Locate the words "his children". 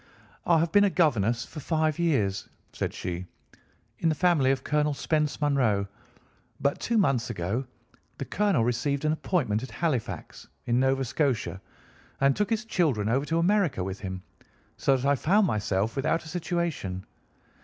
12.49-13.09